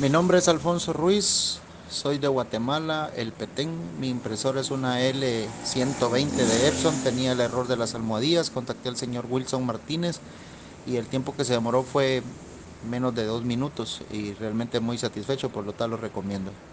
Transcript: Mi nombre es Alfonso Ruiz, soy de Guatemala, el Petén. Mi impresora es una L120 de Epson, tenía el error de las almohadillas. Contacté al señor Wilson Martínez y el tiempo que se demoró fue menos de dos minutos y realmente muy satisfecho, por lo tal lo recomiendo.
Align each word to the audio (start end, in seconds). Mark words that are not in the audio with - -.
Mi 0.00 0.08
nombre 0.08 0.38
es 0.38 0.46
Alfonso 0.46 0.92
Ruiz, 0.92 1.58
soy 1.90 2.18
de 2.18 2.28
Guatemala, 2.28 3.10
el 3.16 3.32
Petén. 3.32 3.68
Mi 3.98 4.08
impresora 4.08 4.60
es 4.60 4.70
una 4.70 5.00
L120 5.00 6.30
de 6.30 6.68
Epson, 6.68 6.94
tenía 7.02 7.32
el 7.32 7.40
error 7.40 7.66
de 7.66 7.76
las 7.76 7.96
almohadillas. 7.96 8.50
Contacté 8.50 8.90
al 8.90 8.96
señor 8.96 9.26
Wilson 9.28 9.66
Martínez 9.66 10.20
y 10.86 10.98
el 10.98 11.06
tiempo 11.06 11.34
que 11.34 11.44
se 11.44 11.54
demoró 11.54 11.82
fue 11.82 12.22
menos 12.88 13.12
de 13.16 13.24
dos 13.24 13.42
minutos 13.42 14.00
y 14.12 14.34
realmente 14.34 14.78
muy 14.78 14.98
satisfecho, 14.98 15.48
por 15.48 15.64
lo 15.64 15.72
tal 15.72 15.90
lo 15.90 15.96
recomiendo. 15.96 16.52